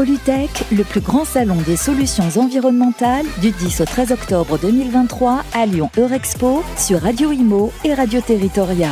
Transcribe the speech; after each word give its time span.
Polytech, 0.00 0.64
le 0.72 0.82
plus 0.82 1.02
grand 1.02 1.26
salon 1.26 1.58
des 1.66 1.76
solutions 1.76 2.24
environnementales 2.40 3.26
du 3.42 3.50
10 3.50 3.82
au 3.82 3.84
13 3.84 4.12
octobre 4.12 4.58
2023 4.58 5.42
à 5.52 5.66
Lyon 5.66 5.90
Eurexpo 5.98 6.62
sur 6.78 7.02
Radio 7.02 7.32
Imo 7.32 7.70
et 7.84 7.92
Radio 7.92 8.22
Territoria. 8.22 8.88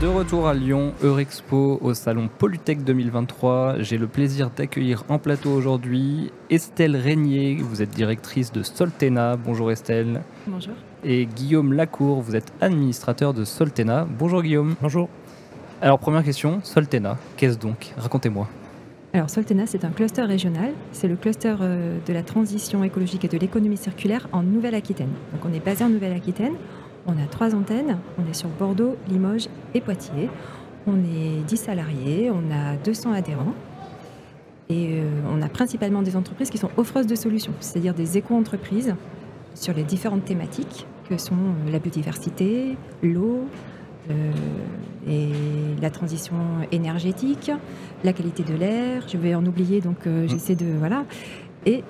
De 0.00 0.06
retour 0.06 0.48
à 0.48 0.54
Lyon, 0.54 0.94
Eurexpo 1.02 1.78
au 1.82 1.92
salon 1.92 2.30
Polytech 2.38 2.84
2023. 2.84 3.80
J'ai 3.80 3.98
le 3.98 4.06
plaisir 4.06 4.48
d'accueillir 4.48 5.04
en 5.10 5.18
plateau 5.18 5.50
aujourd'hui 5.50 6.32
Estelle 6.48 6.96
Régnier. 6.96 7.58
Vous 7.60 7.82
êtes 7.82 7.90
directrice 7.90 8.50
de 8.52 8.62
Soltena. 8.62 9.36
Bonjour 9.36 9.70
Estelle. 9.70 10.22
Bonjour. 10.46 10.72
Et 11.04 11.26
Guillaume 11.26 11.74
Lacour, 11.74 12.22
vous 12.22 12.34
êtes 12.34 12.50
administrateur 12.62 13.34
de 13.34 13.44
Soltena. 13.44 14.06
Bonjour 14.18 14.42
Guillaume. 14.42 14.74
Bonjour. 14.80 15.10
Alors 15.82 15.98
première 15.98 16.22
question, 16.22 16.60
Soltena, 16.62 17.18
qu'est-ce 17.36 17.58
donc? 17.58 17.92
Racontez-moi. 17.96 18.46
Alors 19.12 19.28
Soltena, 19.28 19.66
c'est 19.66 19.84
un 19.84 19.90
cluster 19.90 20.22
régional. 20.22 20.70
C'est 20.92 21.08
le 21.08 21.16
cluster 21.16 21.56
euh, 21.60 21.98
de 22.06 22.12
la 22.12 22.22
transition 22.22 22.84
écologique 22.84 23.24
et 23.24 23.28
de 23.28 23.36
l'économie 23.36 23.76
circulaire 23.76 24.28
en 24.30 24.44
Nouvelle-Aquitaine. 24.44 25.10
Donc 25.32 25.44
on 25.44 25.52
est 25.52 25.58
basé 25.58 25.82
en 25.82 25.88
Nouvelle-Aquitaine. 25.88 26.52
On 27.08 27.20
a 27.20 27.26
trois 27.28 27.56
antennes. 27.56 27.98
On 28.16 28.30
est 28.30 28.32
sur 28.32 28.48
Bordeaux, 28.48 28.96
Limoges 29.08 29.48
et 29.74 29.80
Poitiers. 29.80 30.30
On 30.86 30.98
est 30.98 31.42
10 31.48 31.56
salariés, 31.56 32.30
on 32.30 32.48
a 32.52 32.76
200 32.76 33.12
adhérents. 33.14 33.54
Et 34.68 35.00
euh, 35.00 35.10
on 35.32 35.42
a 35.42 35.48
principalement 35.48 36.02
des 36.02 36.14
entreprises 36.14 36.50
qui 36.50 36.58
sont 36.58 36.70
offreuses 36.76 37.08
de 37.08 37.16
solutions, 37.16 37.54
c'est-à-dire 37.58 37.92
des 37.92 38.18
éco-entreprises 38.18 38.94
sur 39.56 39.74
les 39.74 39.82
différentes 39.82 40.24
thématiques 40.24 40.86
que 41.08 41.18
sont 41.18 41.34
euh, 41.34 41.72
la 41.72 41.80
biodiversité, 41.80 42.76
l'eau, 43.02 43.48
et 45.06 45.28
la 45.80 45.90
transition 45.90 46.36
énergétique, 46.70 47.50
la 48.04 48.12
qualité 48.12 48.42
de 48.42 48.54
l'air. 48.54 49.04
Je 49.08 49.16
vais 49.16 49.34
en 49.34 49.44
oublier, 49.44 49.80
donc 49.80 50.06
euh, 50.06 50.28
j'essaie 50.28 50.54
de 50.54 50.66
voilà. 50.78 51.04
Et 51.66 51.82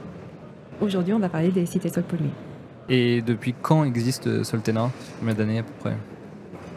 aujourd'hui, 0.80 1.12
on 1.12 1.18
va 1.18 1.28
parler 1.28 1.50
des 1.50 1.66
cités 1.66 1.88
sol 1.88 2.04
polluées. 2.04 2.30
Et 2.88 3.22
depuis 3.22 3.54
quand 3.60 3.84
existe 3.84 4.42
Soltena 4.42 4.90
Combien 5.20 5.34
d'années 5.34 5.58
à 5.58 5.62
peu 5.62 5.72
près? 5.78 5.96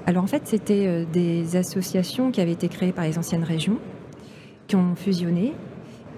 Alors 0.05 0.23
en 0.23 0.27
fait, 0.27 0.43
c'était 0.45 0.85
euh, 0.87 1.05
des 1.11 1.55
associations 1.55 2.31
qui 2.31 2.41
avaient 2.41 2.51
été 2.51 2.67
créées 2.67 2.91
par 2.91 3.05
les 3.05 3.17
anciennes 3.17 3.43
régions, 3.43 3.77
qui 4.67 4.75
ont 4.75 4.95
fusionné. 4.95 5.53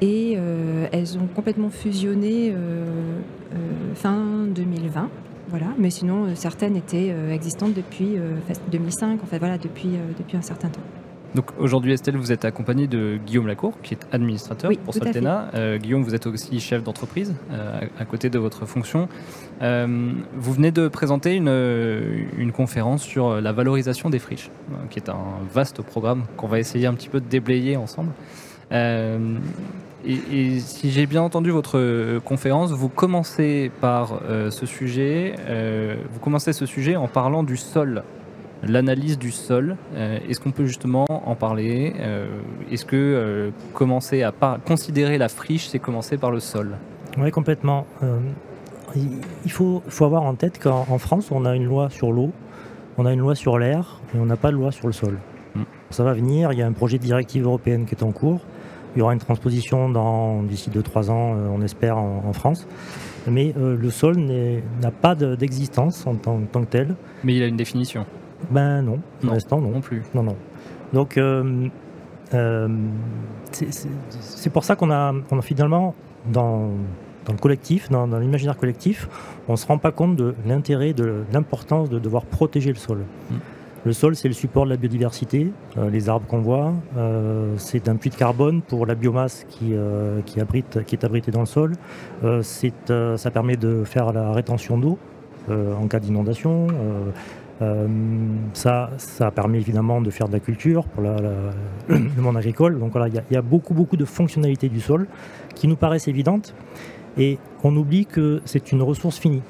Et 0.01 0.35
euh, 0.37 0.87
elles 0.91 1.17
ont 1.17 1.27
complètement 1.27 1.69
fusionné 1.69 2.51
euh, 2.51 2.85
euh, 3.53 3.95
fin 3.95 4.45
2020. 4.47 5.09
Voilà. 5.49 5.67
Mais 5.77 5.89
sinon, 5.89 6.25
euh, 6.25 6.35
certaines 6.35 6.75
étaient 6.75 7.11
euh, 7.11 7.33
existantes 7.33 7.73
depuis 7.73 8.17
euh, 8.17 8.37
enfin, 8.43 8.59
2005, 8.71 9.23
en 9.23 9.25
fait, 9.25 9.39
voilà, 9.39 9.57
depuis, 9.57 9.95
euh, 9.95 10.13
depuis 10.17 10.37
un 10.37 10.41
certain 10.41 10.69
temps. 10.69 10.81
Donc 11.35 11.51
aujourd'hui 11.59 11.93
Estelle, 11.93 12.17
vous 12.17 12.31
êtes 12.31 12.45
accompagnée 12.45 12.87
de 12.87 13.19
Guillaume 13.23 13.47
Lacour, 13.47 13.79
qui 13.81 13.93
est 13.93 14.07
administrateur 14.11 14.69
Oui, 14.69 14.79
pour 14.83 14.93
Soltena. 14.93 15.51
Euh, 15.53 15.77
Guillaume, 15.77 16.03
vous 16.03 16.15
êtes 16.15 16.25
aussi 16.25 16.59
chef 16.59 16.83
d'entreprise 16.83 17.35
euh, 17.51 17.81
à, 17.99 18.05
côté 18.05 18.29
de 18.29 18.39
votre 18.39 18.65
fonction. 18.65 19.07
Euh, 19.61 20.13
vous 20.33 20.53
venez 20.53 20.71
de 20.71 20.87
présenter 20.87 21.35
une, 21.35 22.27
une 22.37 22.51
conférence 22.51 23.03
sur 23.03 23.41
la 23.41 23.51
valorisation 23.51 24.09
des 24.09 24.19
friches, 24.19 24.49
euh, 24.71 24.87
qui 24.89 24.99
est 24.99 25.09
un 25.09 25.39
vaste 25.53 25.81
programme 25.81 26.23
qu'on 26.37 26.47
va 26.47 26.59
essayer 26.59 26.87
un 26.87 26.93
petit 26.93 27.09
peu 27.09 27.19
de 27.19 27.27
déblayer 27.27 27.77
ensemble. 27.77 28.11
Euh, 30.05 30.09
et, 30.31 30.55
et 30.55 30.59
si 30.59 30.91
j'ai 30.91 31.05
bien 31.05 31.21
entendu 31.21 31.51
votre 31.51 32.19
conférence, 32.19 32.71
vous 32.71 32.89
commencez 32.89 33.71
par 33.81 34.19
euh, 34.29 34.51
ce 34.51 34.65
sujet, 34.65 35.35
euh, 35.47 35.95
vous 36.11 36.19
commencez 36.19 36.53
ce 36.53 36.65
sujet 36.65 36.95
en 36.95 37.07
parlant 37.07 37.43
du 37.43 37.57
sol 37.57 38.03
l'analyse 38.63 39.19
du 39.19 39.29
sol. 39.31 39.77
Euh, 39.95 40.17
Est-ce 40.27 40.39
qu'on 40.39 40.49
peut 40.51 40.65
justement 40.65 41.05
en 41.09 41.35
parler 41.35 41.93
Euh, 41.99 42.25
Est-ce 42.71 42.85
que 42.85 42.95
euh, 42.95 43.49
commencer 43.73 44.23
à 44.23 44.31
par- 44.31 44.59
considérer 44.63 45.17
la 45.19 45.29
friche, 45.29 45.67
c'est 45.67 45.77
commencer 45.79 46.17
par 46.17 46.31
le 46.31 46.39
sol? 46.39 46.75
Oui, 47.19 47.29
complètement. 47.31 47.85
Euh, 48.01 48.17
il 49.45 49.51
faut, 49.51 49.83
faut 49.89 50.05
avoir 50.05 50.23
en 50.23 50.33
tête 50.33 50.57
qu'en 50.59 50.87
en 50.89 50.97
France, 50.97 51.29
on 51.31 51.45
a 51.45 51.55
une 51.55 51.65
loi 51.65 51.89
sur 51.91 52.11
l'eau, 52.11 52.31
on 52.97 53.05
a 53.05 53.13
une 53.13 53.19
loi 53.19 53.35
sur 53.35 53.59
l'air 53.59 53.99
et 54.15 54.19
on 54.19 54.25
n'a 54.25 54.37
pas 54.37 54.49
de 54.49 54.55
loi 54.55 54.71
sur 54.71 54.87
le 54.87 54.93
sol. 54.93 55.19
Mm. 55.53 55.61
Ça 55.91 56.03
va 56.03 56.13
venir, 56.13 56.51
il 56.51 56.57
y 56.57 56.63
a 56.63 56.67
un 56.67 56.71
projet 56.71 56.97
de 56.97 57.03
directive 57.03 57.43
européenne 57.43 57.85
qui 57.85 57.93
est 57.93 58.03
en 58.03 58.11
cours. 58.11 58.41
Il 58.97 59.01
y 59.01 59.03
aura 59.03 59.13
une 59.13 59.19
transposition 59.19 59.89
dans- 59.89 60.41
d'ici 60.41 60.71
2-3 60.71 61.11
ans, 61.11 61.35
euh, 61.35 61.47
on 61.55 61.61
espère, 61.61 61.99
en, 61.99 62.23
en 62.27 62.33
France. 62.33 62.65
Mais 63.29 63.53
euh, 63.55 63.77
le 63.79 63.91
sol 63.91 64.17
n'a 64.17 64.89
pas 64.89 65.13
de- 65.13 65.35
d'existence 65.35 66.07
en 66.07 66.15
tant, 66.15 66.37
en 66.37 66.41
tant 66.51 66.61
que 66.61 66.65
tel. 66.71 66.95
Mais 67.23 67.35
il 67.35 67.43
a 67.43 67.45
une 67.45 67.57
définition. 67.57 68.07
Ben 68.49 68.81
non, 68.81 68.99
pour 69.21 69.33
l'instant 69.33 69.61
non. 69.61 69.69
Non 69.69 69.81
plus. 69.81 70.01
Non, 70.15 70.23
non. 70.23 70.35
Donc, 70.93 71.15
euh, 71.19 71.67
c'est- 73.51 74.49
pour 74.49 74.63
ça 74.63 74.75
qu'on 74.75 74.89
a, 74.89 75.13
on 75.29 75.37
a 75.37 75.41
finalement, 75.43 75.93
dans, 76.31 76.69
dans 77.25 77.33
le 77.33 77.39
collectif, 77.39 77.89
dans, 77.89 78.07
dans 78.07 78.17
l'imaginaire 78.17 78.57
collectif, 78.57 79.07
on 79.47 79.51
ne 79.51 79.57
se 79.57 79.67
rend 79.67 79.77
pas 79.77 79.91
compte 79.91 80.15
de 80.15 80.33
l'intérêt, 80.47 80.93
de 80.93 81.23
l'importance 81.31 81.89
de 81.91 81.99
devoir 81.99 82.25
protéger 82.25 82.69
le 82.69 82.77
sol. 82.79 83.03
Mm. 83.29 83.35
Le 83.87 83.93
sol, 83.93 84.17
c'est 84.17 84.27
le 84.27 84.33
support 84.33 84.65
de 84.65 84.71
la 84.71 84.75
biodiversité, 84.75 85.49
euh, 85.77 85.89
les 85.89 86.09
arbres 86.09 86.27
qu'on 86.27 86.41
voit. 86.41 86.73
euh, 86.97 87.53
c'est 87.55 87.87
un 87.87 87.95
puits 87.95 88.09
de 88.09 88.15
carbone 88.15 88.61
pour 88.61 88.85
la 88.85 88.95
biomasse 88.95 89.45
qui, 89.47 89.69
euh, 89.71 90.19
qui, 90.25 90.41
abrite, 90.41 90.83
qui 90.83 90.95
est 90.95 91.05
abritée 91.05 91.31
dans 91.31 91.39
le 91.39 91.45
sol. 91.45 91.71
Ça 92.43 93.31
permet 93.31 93.55
de 93.55 93.85
faire 93.85 94.11
la 94.11 94.33
rétention 94.33 94.77
d'eau 94.77 94.97
en 95.49 95.87
cas 95.87 96.01
d'inondation. 96.01 96.67
ça, 98.51 98.89
ça 98.97 99.31
permet 99.31 99.59
évidemment 99.59 100.01
de 100.01 100.09
faire 100.09 100.27
de 100.27 100.33
la 100.33 100.41
culture 100.41 100.83
pour 100.83 101.03
le 101.87 102.21
monde 102.21 102.35
agricole. 102.35 102.79
Donc 102.79 102.91
voilà, 102.91 103.07
il 103.07 103.13
y 103.15 103.33
y, 103.33 103.37
a 103.37 103.41
beaucoup, 103.41 103.73
beaucoup 103.73 103.95
de 103.95 104.03
fonctionnalités 104.03 104.67
du 104.67 104.81
sol 104.81 105.07
qui 105.55 105.69
nous 105.69 105.77
paraissent 105.77 106.09
évidentes 106.09 106.53
et 107.17 107.37
on 107.63 107.73
oublie 107.77 108.05
que 108.05 108.41
c'est 108.43 108.73
une 108.73 108.81
ressource 108.81 109.17
finie. 109.17 109.43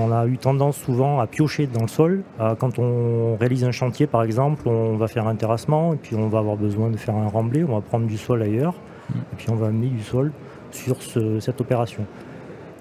On 0.00 0.12
a 0.12 0.26
eu 0.26 0.38
tendance 0.38 0.76
souvent 0.76 1.18
à 1.20 1.26
piocher 1.26 1.66
dans 1.66 1.82
le 1.82 1.88
sol. 1.88 2.22
Euh, 2.40 2.54
Quand 2.54 2.78
on 2.78 3.36
réalise 3.36 3.64
un 3.64 3.72
chantier, 3.72 4.06
par 4.06 4.22
exemple, 4.22 4.68
on 4.68 4.96
va 4.96 5.08
faire 5.08 5.26
un 5.26 5.34
terrassement 5.34 5.94
et 5.94 5.96
puis 5.96 6.14
on 6.16 6.28
va 6.28 6.38
avoir 6.38 6.56
besoin 6.56 6.90
de 6.90 6.96
faire 6.96 7.16
un 7.16 7.28
remblai. 7.28 7.64
On 7.64 7.74
va 7.74 7.80
prendre 7.80 8.06
du 8.06 8.16
sol 8.18 8.42
ailleurs 8.42 8.74
Mm. 9.10 9.18
et 9.18 9.36
puis 9.36 9.50
on 9.50 9.54
va 9.56 9.66
amener 9.66 9.88
du 9.88 10.02
sol 10.02 10.32
sur 10.70 11.02
ce- 11.02 11.38
cette 11.40 11.60
opération. 11.60 12.06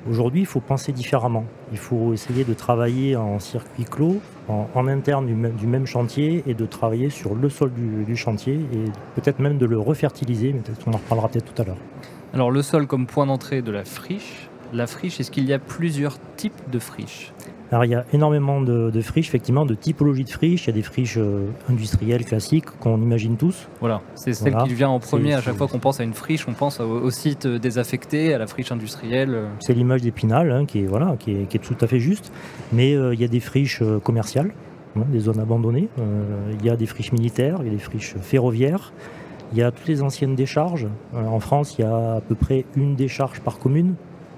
Aujourd'hui, 0.09 0.41
il 0.41 0.45
faut 0.45 0.59
penser 0.59 0.91
différemment. 0.91 1.45
Il 1.71 1.77
faut 1.77 2.13
essayer 2.13 2.43
de 2.43 2.53
travailler 2.53 3.15
en 3.15 3.39
circuit 3.39 3.85
clos, 3.85 4.19
en, 4.49 4.67
en 4.75 4.87
interne 4.87 5.25
du 5.25 5.33
même, 5.33 5.53
du 5.53 5.65
même 5.67 5.85
chantier, 5.85 6.43
et 6.45 6.53
de 6.53 6.65
travailler 6.65 7.09
sur 7.09 7.35
le 7.35 7.49
sol 7.49 7.71
du, 7.73 8.03
du 8.03 8.15
chantier, 8.17 8.55
et 8.73 8.83
peut-être 9.15 9.39
même 9.39 9.57
de 9.57 9.65
le 9.65 9.79
refertiliser, 9.79 10.51
mais 10.53 10.59
peut-être 10.59 10.83
qu'on 10.83 10.91
en 10.93 10.97
reparlera 10.97 11.29
peut-être 11.29 11.53
tout 11.53 11.61
à 11.61 11.65
l'heure. 11.65 11.77
Alors 12.33 12.51
le 12.51 12.61
sol 12.61 12.85
comme 12.87 13.05
point 13.05 13.25
d'entrée 13.25 13.61
de 13.61 13.71
la 13.71 13.85
friche. 13.85 14.49
La 14.73 14.87
friche, 14.87 15.19
est-ce 15.19 15.29
qu'il 15.31 15.45
y 15.45 15.53
a 15.53 15.59
plusieurs 15.59 16.17
types 16.35 16.69
de 16.71 16.79
friches 16.79 17.31
Alors 17.71 17.85
il 17.85 17.91
y 17.91 17.95
a 17.95 18.05
énormément 18.11 18.59
de, 18.59 18.89
de 18.89 19.01
friches, 19.01 19.27
effectivement, 19.27 19.65
de 19.67 19.75
typologies 19.75 20.23
de 20.23 20.29
friches. 20.31 20.65
Il 20.65 20.67
y 20.67 20.69
a 20.71 20.73
des 20.73 20.81
friches 20.81 21.17
euh, 21.17 21.45
industrielles 21.69 22.25
classiques 22.25 22.65
qu'on 22.79 22.99
imagine 22.99 23.37
tous. 23.37 23.67
Voilà, 23.79 24.01
c'est 24.15 24.33
celle 24.33 24.53
Voilà. 24.53 24.67
qui 24.67 24.73
vient 24.73 24.89
en 24.89 24.99
premier 24.99 25.35
à 25.35 25.41
chaque 25.41 25.55
fois 25.55 25.67
qu'on 25.67 25.79
pense 25.79 25.99
à 25.99 26.03
une 26.03 26.13
friche, 26.13 26.47
on 26.47 26.53
pense 26.53 26.79
au, 26.79 27.09
site 27.11 27.45
désaffecté, 27.45 28.33
à 28.33 28.37
la 28.39 28.47
friche 28.47 28.71
industrielle. 28.71 29.33
euh. 29.35 29.47
C'est 29.59 29.73
l'image 29.73 30.01
d'Épinal, 30.01 30.51
hein, 30.51 30.65
qui, 30.65 30.79
est, 30.79 30.87
voilà, 30.87 31.15
qui, 31.19 31.31
est, 31.31 31.47
qui 31.47 31.57
est 31.57 31.59
tout 31.59 31.77
à 31.79 31.87
fait 31.87 31.99
juste. 31.99 32.31
Mais 32.71 32.95
euh, 32.95 33.13
il 33.13 33.21
y 33.21 33.25
a 33.25 33.27
des 33.27 33.39
friches 33.39 33.81
euh, 33.83 33.99
commerciales, 33.99 34.53
hein, 34.97 35.03
des 35.11 35.19
zones 35.19 35.39
abandonnées. 35.39 35.87
Euh, 35.99 36.51
il 36.59 36.65
y 36.65 36.69
a 36.71 36.75
des 36.75 36.87
friches 36.87 37.11
militaires, 37.11 37.57
il 37.61 37.65
y 37.67 37.69
a 37.69 37.73
des 37.73 37.77
friches 37.79 38.15
ferroviaires. 38.21 38.91
Il 39.51 39.59
y 39.59 39.61
a 39.61 39.69
toutes 39.69 39.87
les 39.87 40.01
anciennes 40.01 40.33
décharges. 40.33 40.87
Euh, 41.13 41.23
en 41.27 41.39
France, 41.39 41.75
il 41.77 41.83
y 41.83 41.85
a 41.85 42.15
à 42.15 42.21
peu 42.21 42.33
près 42.33 42.65
une 42.75 42.95
décharge 42.95 43.39
par 43.41 43.59
commune. 43.59 43.93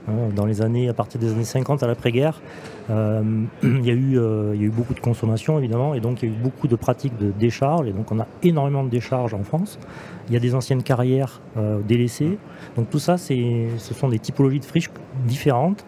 Hein, 0.08 0.30
dans 0.36 0.46
les 0.46 0.62
années, 0.62 0.90
à 0.90 0.94
partir 0.94 1.20
des 1.20 1.32
années 1.32 1.44
50 1.44 1.84
à 1.84 1.88
l'après-guerre, 1.88 2.42
euh, 2.90 3.22
il, 3.64 3.86
y 3.86 3.90
a 3.90 3.94
eu, 3.94 4.18
euh, 4.18 4.52
il 4.56 4.62
y 4.62 4.64
a 4.64 4.68
eu 4.68 4.72
beaucoup 4.72 4.94
de 4.94 5.00
consommation 5.00 5.58
évidemment, 5.58 5.94
et 5.94 6.00
donc 6.00 6.22
il 6.22 6.30
y 6.30 6.32
a 6.32 6.36
eu 6.36 6.38
beaucoup 6.38 6.68
de 6.68 6.76
pratiques 6.76 7.18
de 7.18 7.32
décharge, 7.32 7.88
et 7.88 7.94
donc 7.94 8.12
on 8.12 8.20
a 8.20 8.28
énormément 8.44 8.84
de 8.84 8.90
décharges 8.90 9.34
en 9.34 9.44
France. 9.44 9.80
Il 10.28 10.34
y 10.34 10.38
a 10.38 10.40
des 10.40 10.56
anciennes 10.56 10.84
carrières 10.84 11.42
euh, 11.58 11.80
délaissées. 11.88 12.38
Donc 12.76 12.90
tout 12.90 13.00
ça, 13.00 13.18
ce 13.18 13.94
sont 13.94 14.10
des 14.10 14.20
typologies 14.20 14.60
de 14.60 14.66
friches 14.66 14.90
différentes 15.26 15.86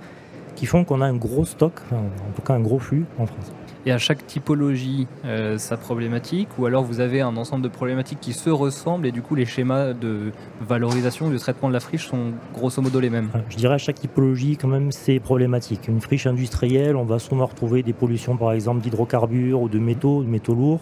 qui 0.56 0.66
font 0.66 0.84
qu'on 0.84 1.02
a 1.02 1.06
un 1.06 1.16
gros 1.16 1.46
stock, 1.46 1.74
en 1.92 2.32
tout 2.36 2.42
cas 2.42 2.54
un 2.54 2.60
gros 2.60 2.80
flux 2.80 3.06
en 3.20 3.26
France. 3.26 3.52
Et 3.86 3.92
à 3.92 3.98
chaque 3.98 4.26
typologie, 4.28 5.08
euh, 5.26 5.58
sa 5.58 5.78
problématique, 5.78 6.50
ou 6.58 6.66
alors 6.66 6.84
vous 6.84 7.00
avez 7.00 7.22
un 7.22 7.38
ensemble 7.38 7.64
de 7.64 7.70
problématiques 7.70 8.20
qui 8.20 8.34
se 8.34 8.50
ressemblent 8.50 9.06
et 9.06 9.12
du 9.12 9.22
coup 9.22 9.36
les 9.36 9.46
schémas 9.46 9.94
de 9.94 10.32
valorisation, 10.62 11.30
de 11.30 11.38
traitement 11.38 11.70
de 11.70 11.74
la 11.74 11.80
friche 11.80 12.08
sont 12.08 12.34
grosso 12.54 12.82
modo 12.82 13.00
les 13.00 13.10
mêmes. 13.10 13.30
Je 13.50 13.56
dirais 13.58 13.76
à 13.76 13.78
chaque 13.78 14.00
typologie, 14.00 14.58
quand 14.58 14.68
même, 14.68 14.92
c'est 14.92 15.20
problématique. 15.20 15.88
Une 15.88 16.02
friche 16.02 16.28
industrielle, 16.28 16.96
on 16.96 17.06
va 17.06 17.20
souvent 17.20 17.46
retrouver 17.46 17.84
des 17.84 17.94
pollutions, 17.94 18.36
par 18.36 18.52
exemple, 18.52 18.82
d'hydrocarbures 18.82 19.62
ou 19.62 19.70
de 19.70 19.80
métaux, 19.80 20.24
de 20.24 20.30
métaux 20.30 20.56
lourds. 20.56 20.82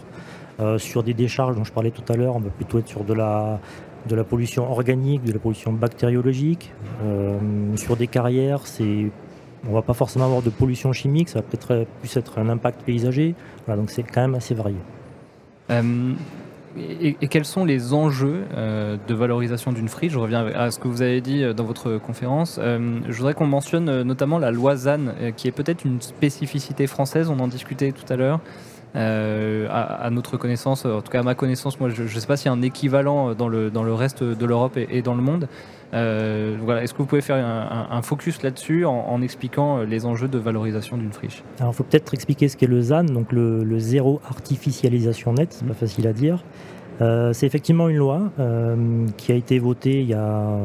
Euh, 0.61 0.77
sur 0.77 1.03
des 1.03 1.13
décharges 1.13 1.55
dont 1.55 1.65
je 1.65 1.73
parlais 1.73 1.91
tout 1.91 2.13
à 2.13 2.15
l'heure, 2.15 2.37
on 2.37 2.39
va 2.39 2.49
plutôt 2.49 2.79
être 2.79 2.87
sur 2.87 3.03
de 3.03 3.13
la, 3.13 3.59
de 4.07 4.15
la 4.15 4.23
pollution 4.23 4.71
organique, 4.71 5.23
de 5.23 5.33
la 5.33 5.39
pollution 5.39 5.73
bactériologique. 5.73 6.71
Euh, 7.03 7.37
sur 7.75 7.97
des 7.97 8.07
carrières, 8.07 8.65
c'est 8.65 9.11
on 9.69 9.73
va 9.73 9.81
pas 9.81 9.93
forcément 9.93 10.25
avoir 10.25 10.41
de 10.41 10.49
pollution 10.49 10.93
chimique, 10.93 11.29
ça 11.29 11.39
va 11.39 11.43
peut-être 11.43 11.87
plus 11.99 12.15
être 12.17 12.39
un 12.39 12.49
impact 12.49 12.83
paysager. 12.83 13.35
Donc 13.67 13.89
c'est 13.89 14.03
quand 14.03 14.21
même 14.21 14.35
assez 14.35 14.53
varié. 14.53 14.77
Euh, 15.71 16.13
Et, 16.77 17.27
quels 17.27 17.45
sont 17.45 17.65
les 17.65 17.93
enjeux 17.93 18.43
de 18.55 19.13
valorisation 19.13 19.71
d'une 19.71 19.87
friche 19.87 20.11
Je 20.11 20.19
reviens 20.19 20.45
à 20.45 20.71
ce 20.71 20.79
que 20.79 20.87
vous 20.87 21.01
avez 21.01 21.21
dit 21.21 21.43
dans 21.55 21.63
votre 21.63 21.97
conférence. 21.97 22.59
je 22.61 23.13
voudrais 23.13 23.33
qu'on 23.33 23.47
mentionne 23.47 24.03
notamment 24.03 24.37
la 24.37 24.51
loi 24.51 24.75
qui 25.35 25.47
est 25.47 25.51
peut-être 25.51 25.85
une 25.85 26.01
spécificité 26.01 26.85
française, 26.85 27.29
on 27.29 27.39
en 27.39 27.47
discutait 27.47 27.91
tout 27.91 28.11
à 28.11 28.17
l'heure. 28.17 28.39
Euh, 28.95 29.67
à, 29.69 30.09
notre 30.09 30.37
connaissance, 30.37 30.85
en 30.85 31.01
tout 31.01 31.11
cas 31.11 31.19
à 31.19 31.23
ma 31.23 31.35
connaissance, 31.35 31.79
moi 31.81 31.89
je 31.89 32.03
ne 32.03 32.07
sais 32.07 32.27
pas 32.27 32.37
s'il 32.37 32.45
y 32.45 32.49
a 32.49 32.53
un 32.53 32.61
équivalent 32.61 33.33
dans 33.33 33.49
le, 33.49 33.69
dans 33.69 33.83
le 33.83 33.93
reste 33.93 34.23
de 34.23 34.45
l'Europe 34.45 34.77
et, 34.77 35.01
dans 35.01 35.15
le 35.15 35.21
monde. 35.21 35.49
Euh, 35.93 36.57
voilà, 36.61 36.83
Est-ce 36.83 36.93
que 36.93 36.99
vous 36.99 37.05
pouvez 37.05 37.21
faire 37.21 37.37
un, 37.37 38.01
focus 38.01 38.43
là-dessus 38.43 38.85
en, 38.85 39.21
expliquant 39.21 39.79
les 39.79 40.05
enjeux 40.05 40.27
de 40.27 40.37
valorisation 40.37 40.97
d'une 40.97 41.13
friche? 41.13 41.43
Alors 41.59 41.73
il 41.73 41.75
faut 41.75 41.83
peut-être 41.83 42.13
expliquer 42.13 42.47
ce 42.47 42.57
qu'est 42.57 42.67
le 42.67 42.81
ZAN, 42.81 43.05
donc 43.05 43.31
le, 43.31 43.79
zéro 43.79 44.19
artificialisation 44.27 45.33
net, 45.33 45.53
c'est 45.53 45.67
pas 45.67 45.73
facile 45.73 46.07
à 46.07 46.13
dire. 46.13 46.43
Euh, 47.01 47.33
c'est 47.33 47.45
effectivement 47.45 47.89
une 47.89 47.97
loi 47.97 48.31
qui 49.17 49.31
a 49.31 49.35
été 49.35 49.59
votée 49.59 50.01
il 50.01 50.07
y 50.07 50.13
a 50.13 50.57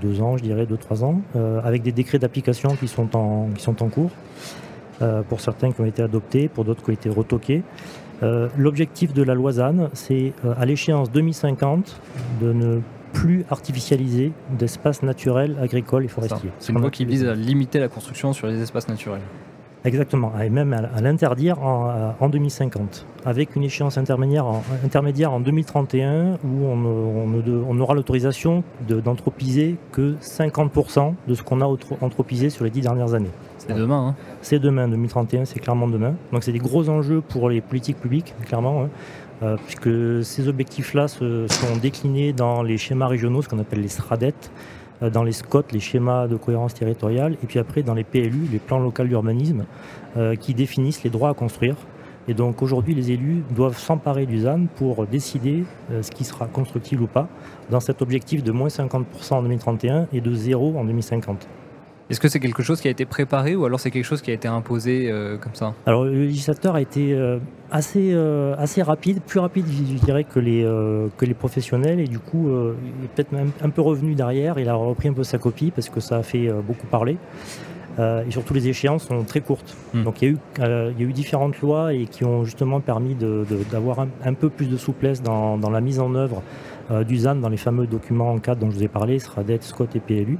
deux 0.00 0.20
ans, 0.22 0.36
je 0.36 0.42
dirais, 0.42 0.66
deux, 0.66 0.76
trois 0.76 1.04
ans, 1.04 1.20
avec 1.62 1.82
des 1.82 1.92
décrets 1.92 2.18
d'application 2.18 2.70
qui, 2.76 2.88
sont 2.88 3.14
en, 3.16 3.48
qui 3.54 3.62
sont 3.62 3.82
en 3.82 3.88
cours. 3.88 4.10
Euh, 5.02 5.22
pour 5.22 5.40
certains 5.40 5.72
qui 5.72 5.80
ont 5.80 5.86
été 5.86 6.02
adoptés, 6.02 6.48
pour 6.48 6.64
d'autres 6.64 6.84
qui 6.84 6.90
ont 6.90 6.94
été 6.94 7.08
retoqués. 7.08 7.62
Euh, 8.22 8.48
l'objectif 8.56 9.12
de 9.12 9.24
la 9.24 9.34
loi 9.34 9.52
ZAN, 9.52 9.88
c'est 9.92 10.32
euh, 10.44 10.54
à 10.56 10.64
l'échéance 10.66 11.10
2050 11.10 12.00
de 12.40 12.52
ne 12.52 12.80
plus 13.14 13.46
artificialiser 13.48 14.32
d'espaces 14.50 15.02
naturels, 15.02 15.56
agricoles 15.62 16.04
et 16.04 16.08
forestiers. 16.08 16.50
C'est 16.58 16.72
une 16.72 16.80
loi 16.80 16.90
qui 16.90 17.06
vise 17.06 17.24
à 17.24 17.34
limiter 17.34 17.78
la 17.78 17.88
construction 17.88 18.34
sur 18.34 18.46
les 18.46 18.60
espaces 18.60 18.88
naturels. 18.88 19.22
Exactement, 19.86 20.32
et 20.40 20.48
même 20.48 20.72
à, 20.72 21.00
l'interdire 21.02 21.58
en, 21.62 22.28
2050, 22.30 23.04
avec 23.26 23.54
une 23.54 23.64
échéance 23.64 23.98
intermédiaire 23.98 24.46
en, 24.46 24.62
intermédiaire 24.82 25.30
en 25.30 25.40
2031 25.40 26.38
où 26.42 26.64
on, 26.64 27.80
aura 27.80 27.92
l'autorisation 27.92 28.64
d'anthropiser 28.88 29.76
que 29.92 30.14
50% 30.22 31.12
de 31.28 31.34
ce 31.34 31.42
qu'on 31.42 31.60
a 31.60 31.66
anthropisé 32.00 32.48
sur 32.48 32.64
les 32.64 32.70
dix 32.70 32.80
dernières 32.80 33.12
années. 33.12 33.30
C'est 33.58 33.74
demain. 33.74 34.08
Hein. 34.08 34.14
C'est 34.40 34.58
demain, 34.58 34.88
2031, 34.88 35.44
c'est 35.44 35.60
clairement 35.60 35.86
demain. 35.88 36.14
Donc 36.32 36.44
c'est 36.44 36.52
des 36.52 36.58
gros 36.58 36.88
enjeux 36.88 37.20
pour 37.20 37.50
les 37.50 37.60
politiques 37.60 38.00
publiques, 38.00 38.34
clairement, 38.46 38.84
hein. 38.84 38.88
Euh, 39.44 39.56
puisque 39.62 40.24
ces 40.24 40.48
objectifs-là 40.48 41.06
sont 41.08 41.76
déclinés 41.82 42.32
dans 42.32 42.62
les 42.62 42.78
schémas 42.78 43.08
régionaux, 43.08 43.42
ce 43.42 43.48
qu'on 43.48 43.58
appelle 43.58 43.82
les 43.82 43.88
SRADET, 43.88 44.34
euh, 45.02 45.10
dans 45.10 45.22
les 45.22 45.32
SCOT, 45.32 45.64
les 45.72 45.80
schémas 45.80 46.28
de 46.28 46.36
cohérence 46.36 46.72
territoriale, 46.72 47.36
et 47.42 47.46
puis 47.46 47.58
après 47.58 47.82
dans 47.82 47.92
les 47.92 48.04
PLU, 48.04 48.48
les 48.50 48.58
plans 48.58 48.78
locaux 48.78 49.04
d'urbanisme, 49.04 49.66
euh, 50.16 50.34
qui 50.34 50.54
définissent 50.54 51.02
les 51.02 51.10
droits 51.10 51.28
à 51.28 51.34
construire. 51.34 51.76
Et 52.26 52.32
donc 52.32 52.62
aujourd'hui, 52.62 52.94
les 52.94 53.10
élus 53.10 53.44
doivent 53.50 53.76
s'emparer 53.76 54.24
du 54.24 54.40
ZAN 54.40 54.64
pour 54.76 55.06
décider 55.06 55.64
ce 55.90 56.10
qui 56.10 56.24
sera 56.24 56.46
constructible 56.46 57.02
ou 57.02 57.06
pas 57.06 57.28
dans 57.68 57.80
cet 57.80 58.00
objectif 58.00 58.42
de 58.42 58.50
moins 58.50 58.68
50% 58.68 59.34
en 59.34 59.42
2031 59.42 60.06
et 60.10 60.22
de 60.22 60.32
zéro 60.32 60.74
en 60.78 60.84
2050. 60.84 61.46
Est-ce 62.10 62.20
que 62.20 62.28
c'est 62.28 62.40
quelque 62.40 62.62
chose 62.62 62.80
qui 62.82 62.88
a 62.88 62.90
été 62.90 63.06
préparé 63.06 63.56
ou 63.56 63.64
alors 63.64 63.80
c'est 63.80 63.90
quelque 63.90 64.04
chose 64.04 64.20
qui 64.20 64.30
a 64.30 64.34
été 64.34 64.46
imposé 64.46 65.10
euh, 65.10 65.38
comme 65.38 65.54
ça? 65.54 65.74
Alors 65.86 66.04
le 66.04 66.24
législateur 66.24 66.74
a 66.74 66.82
été 66.82 67.14
euh, 67.14 67.38
assez, 67.70 68.10
euh, 68.12 68.54
assez 68.58 68.82
rapide, 68.82 69.22
plus 69.22 69.40
rapide 69.40 69.64
je 69.66 70.04
dirais 70.04 70.24
que 70.24 70.38
les, 70.38 70.62
que 71.16 71.24
les 71.24 71.34
professionnels 71.34 72.00
et 72.00 72.06
du 72.06 72.18
coup 72.18 72.48
il 72.48 73.04
est 73.04 73.08
peut-être 73.08 73.32
même 73.32 73.52
un 73.62 73.70
peu 73.70 73.80
revenu 73.80 74.14
derrière, 74.14 74.58
il 74.58 74.68
a 74.68 74.74
repris 74.74 75.08
un 75.08 75.14
peu 75.14 75.24
sa 75.24 75.38
copie 75.38 75.70
parce 75.70 75.88
que 75.88 76.00
ça 76.00 76.18
a 76.18 76.22
fait 76.22 76.50
beaucoup 76.66 76.86
parler. 76.86 77.16
et 77.98 78.30
surtout 78.30 78.52
les 78.52 78.68
échéances 78.68 79.06
sont 79.06 79.24
très 79.24 79.40
courtes. 79.40 79.74
Hmm. 79.94 80.04
Donc 80.04 80.20
il 80.20 80.28
y, 80.28 80.30
a 80.30 80.34
eu, 80.34 80.38
il 80.58 81.00
y, 81.00 81.06
a 81.06 81.08
eu, 81.08 81.12
différentes 81.12 81.58
lois 81.62 81.94
et 81.94 82.04
qui 82.04 82.24
ont 82.24 82.44
justement 82.44 82.80
permis 82.80 83.16
d'avoir 83.70 84.00
un, 84.00 84.08
un, 84.24 84.34
peu 84.34 84.50
plus 84.50 84.66
de 84.66 84.76
souplesse 84.76 85.22
dans, 85.22 85.56
dans 85.56 85.70
la 85.70 85.80
mise 85.80 86.00
en 86.00 86.14
œuvre 86.14 86.42
du 87.06 87.16
ZAN 87.16 87.36
dans 87.36 87.48
les 87.48 87.56
fameux 87.56 87.86
documents 87.86 88.32
en 88.32 88.38
cadre 88.38 88.60
dont 88.60 88.70
je 88.70 88.76
vous 88.76 88.82
ai 88.82 88.88
parlé, 88.88 89.18
SRADET, 89.18 89.60
SCOT 89.62 89.88
et 89.94 90.00
PLU. 90.00 90.38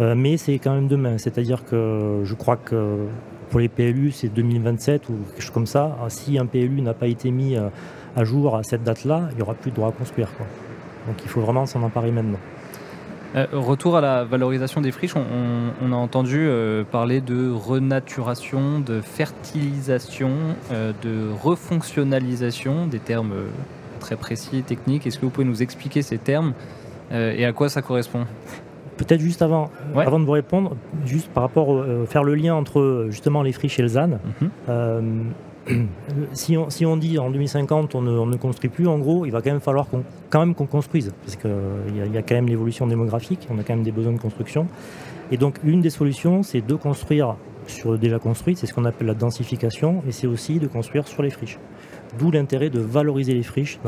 Euh, 0.00 0.14
mais 0.16 0.36
c'est 0.36 0.58
quand 0.58 0.74
même 0.74 0.88
demain. 0.88 1.18
C'est-à-dire 1.18 1.64
que 1.64 2.22
je 2.24 2.34
crois 2.34 2.56
que 2.56 3.06
pour 3.50 3.60
les 3.60 3.68
PLU, 3.68 4.10
c'est 4.10 4.28
2027 4.28 5.08
ou 5.08 5.12
quelque 5.12 5.42
chose 5.42 5.50
comme 5.50 5.66
ça. 5.66 5.96
Ah, 6.02 6.10
si 6.10 6.38
un 6.38 6.46
PLU 6.46 6.80
n'a 6.80 6.94
pas 6.94 7.06
été 7.06 7.30
mis 7.30 7.56
euh, 7.56 7.68
à 8.16 8.24
jour 8.24 8.56
à 8.56 8.62
cette 8.62 8.82
date-là, 8.82 9.28
il 9.30 9.36
n'y 9.36 9.42
aura 9.42 9.54
plus 9.54 9.70
de 9.70 9.76
droit 9.76 9.88
à 9.88 9.92
construire. 9.92 10.28
Donc 11.06 11.16
il 11.22 11.28
faut 11.28 11.40
vraiment 11.40 11.66
s'en 11.66 11.82
emparer 11.82 12.10
maintenant. 12.10 12.38
Euh, 13.36 13.46
retour 13.52 13.96
à 13.96 14.00
la 14.00 14.24
valorisation 14.24 14.80
des 14.80 14.92
friches, 14.92 15.16
on, 15.16 15.92
a 15.92 15.96
entendu 15.96 16.48
parler 16.92 17.20
de 17.20 17.50
renaturation, 17.50 18.78
de 18.78 19.00
fertilisation, 19.00 20.30
de 20.70 21.30
refonctionnalisation, 21.42 22.86
des 22.86 23.00
termes 23.00 23.32
très 23.98 24.16
précis, 24.16 24.62
techniques. 24.62 25.06
Est-ce 25.06 25.18
que 25.18 25.24
vous 25.24 25.30
pouvez 25.30 25.46
nous 25.46 25.62
expliquer 25.62 26.02
ces 26.02 26.18
termes 26.18 26.52
et 27.12 27.44
à 27.44 27.52
quoi 27.52 27.68
ça 27.68 27.80
correspond? 27.82 28.26
Peut-être 28.96 29.20
juste 29.20 29.42
avant, 29.42 29.70
avant 29.96 30.20
de 30.20 30.24
vous 30.24 30.32
répondre, 30.32 30.76
juste 31.04 31.28
par 31.28 31.42
rapport 31.42 31.70
à 31.70 31.82
euh, 31.82 32.06
faire 32.06 32.22
le 32.22 32.34
lien 32.34 32.54
entre 32.54 33.06
justement 33.10 33.42
les 33.42 33.52
friches 33.52 33.78
et 33.80 33.82
le 33.82 33.88
ZAN. 33.88 34.08
Mhm. 34.08 34.50
Euh, 34.68 35.22
si, 36.32 36.56
on, 36.56 36.70
si, 36.70 36.86
on, 36.86 36.96
dit 36.96 37.18
en 37.18 37.30
2050 37.30 37.94
on 37.94 38.02
ne, 38.02 38.36
construit 38.36 38.70
plus, 38.70 38.86
en 38.86 38.98
gros, 38.98 39.26
il 39.26 39.32
va 39.32 39.40
quand 39.42 39.50
même 39.50 39.60
falloir 39.60 39.88
qu'on, 39.88 40.04
quand 40.30 40.40
même 40.40 40.54
qu'on 40.54 40.66
construise, 40.66 41.12
parce 41.24 41.36
qu'il 41.36 41.50
y, 41.96 42.14
y, 42.14 42.18
a 42.18 42.22
quand 42.22 42.34
même 42.34 42.46
l'évolution 42.46 42.86
démographique, 42.86 43.48
on 43.50 43.58
a 43.58 43.62
quand 43.62 43.74
même 43.74 43.82
des 43.82 43.92
besoins 43.92 44.12
de 44.12 44.20
construction. 44.20 44.68
Et 45.32 45.38
donc 45.38 45.58
une 45.64 45.80
des 45.80 45.90
solutions, 45.90 46.42
c'est 46.42 46.60
de 46.60 46.74
construire 46.74 47.36
sur 47.66 47.98
déjà 47.98 48.18
construit, 48.18 48.56
c'est 48.56 48.66
ce 48.66 48.74
qu'on 48.74 48.84
appelle 48.84 49.06
la 49.06 49.14
densification, 49.14 50.02
et 50.06 50.12
c'est 50.12 50.26
aussi 50.26 50.58
de 50.58 50.66
construire 50.66 51.08
sur 51.08 51.22
les 51.22 51.30
friches. 51.30 51.58
D'où 52.18 52.30
l'intérêt 52.30 52.70
de 52.70 52.80
valoriser 52.80 53.34
les 53.34 53.42
friches 53.42 53.78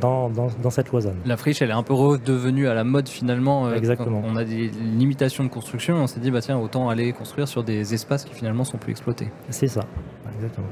dans, 0.00 0.30
dans, 0.30 0.70
cette 0.70 0.90
loi 0.90 1.00
La 1.26 1.36
friche, 1.36 1.60
elle 1.60 1.70
est 1.70 1.74
un 1.74 1.82
peu 1.82 1.92
redevenue 1.94 2.66
à 2.68 2.74
la 2.74 2.84
mode 2.84 3.08
finalement. 3.08 3.66
Euh, 3.66 3.74
Exactement. 3.74 4.22
on 4.24 4.36
a 4.36 4.44
des 4.44 4.68
limitations 4.68 5.44
de 5.44 5.48
construction, 5.48 5.96
on 5.96 6.06
s'est 6.06 6.20
dit, 6.20 6.30
bah 6.30 6.40
tiens, 6.40 6.58
autant 6.58 6.88
aller 6.88 7.12
construire 7.12 7.48
sur 7.48 7.62
des 7.62 7.94
espaces 7.94 8.24
qui 8.24 8.34
finalement 8.34 8.64
sont 8.64 8.78
plus 8.78 8.90
exploités. 8.92 9.28
C'est 9.50 9.68
ça. 9.68 9.82
Exactement. 10.36 10.66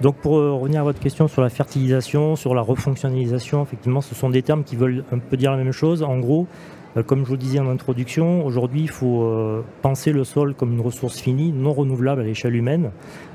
Donc 0.00 0.16
pour 0.16 0.38
euh, 0.38 0.52
revenir 0.52 0.80
à 0.80 0.84
votre 0.84 1.00
question 1.00 1.28
sur 1.28 1.42
la 1.42 1.48
fertilisation, 1.48 2.36
sur 2.36 2.54
la 2.54 2.62
refonctionnalisation, 2.62 3.62
effectivement, 3.62 4.00
ce 4.00 4.14
sont 4.14 4.30
des 4.30 4.42
termes 4.42 4.64
qui 4.64 4.76
veulent 4.76 5.04
un 5.12 5.18
peu 5.18 5.36
dire 5.36 5.50
la 5.50 5.56
même 5.56 5.72
chose. 5.72 6.02
En 6.02 6.18
gros, 6.18 6.46
comme 7.02 7.24
je 7.24 7.30
vous 7.30 7.36
disais 7.36 7.58
en 7.58 7.68
introduction, 7.68 8.44
aujourd'hui 8.44 8.82
il 8.82 8.90
faut 8.90 9.22
euh, 9.22 9.62
penser 9.82 10.12
le 10.12 10.24
sol 10.24 10.54
comme 10.54 10.72
une 10.72 10.80
ressource 10.80 11.18
finie, 11.18 11.52
non 11.52 11.72
renouvelable 11.72 12.22
à 12.22 12.24
l'échelle 12.24 12.56
humaine, 12.56 12.90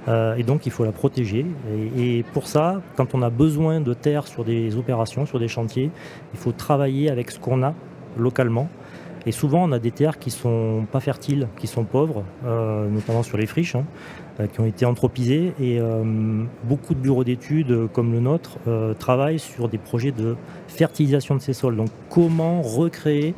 euh, 0.08 0.36
et 0.36 0.44
donc 0.44 0.66
il 0.66 0.72
faut 0.72 0.84
la 0.84 0.92
protéger. 0.92 1.46
Et, 1.98 2.24
pour 2.34 2.48
ça, 2.48 2.82
quand 2.96 3.16
on 3.16 3.22
a 3.22 3.30
besoin 3.30 3.82
de 3.82 3.94
terre 3.94 4.28
sur 4.28 4.44
des 4.44 4.76
opérations, 4.76 5.26
sur 5.26 5.40
des 5.40 5.48
chantiers, 5.48 5.92
il 6.34 6.40
faut 6.40 6.52
travailler 6.52 7.10
avec 7.10 7.32
ce 7.32 7.40
qu'on 7.40 7.64
a 7.64 7.74
localement. 8.18 8.70
Et 9.26 9.32
souvent, 9.32 9.64
on 9.64 9.72
a 9.72 9.80
des 9.80 9.92
terres 9.92 10.20
qui 10.20 10.32
sont 10.32 10.86
pas 10.92 11.00
fertiles, 11.00 11.48
qui 11.58 11.68
sont 11.68 11.86
pauvres, 11.86 12.24
notamment 12.44 13.24
sur 13.24 13.38
les 13.38 13.46
friches, 13.46 13.76
hein, 13.76 13.86
qui 14.52 14.60
ont 14.60 14.66
été 14.66 14.86
anthropisées. 14.86 15.54
Et 15.62 15.80
beaucoup 16.66 16.94
de 16.94 17.00
bureaux 17.00 17.24
d'études, 17.24 17.88
comme 17.94 18.12
le 18.12 18.20
nôtre, 18.20 18.58
travaillent 19.00 19.40
sur 19.40 19.70
des 19.70 19.78
projets 19.78 20.12
de 20.12 20.36
fertilisation 20.68 21.36
de 21.36 21.42
ces 21.42 21.54
sols. 21.54 21.78
Donc, 21.78 21.90
comment 22.10 22.62
recréer 22.62 23.34